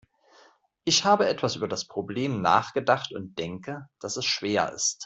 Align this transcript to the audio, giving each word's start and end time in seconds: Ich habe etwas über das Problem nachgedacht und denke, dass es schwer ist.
Ich 0.83 1.05
habe 1.05 1.29
etwas 1.29 1.55
über 1.55 1.67
das 1.67 1.85
Problem 1.85 2.41
nachgedacht 2.41 3.11
und 3.13 3.37
denke, 3.37 3.87
dass 3.99 4.17
es 4.17 4.25
schwer 4.25 4.71
ist. 4.73 4.99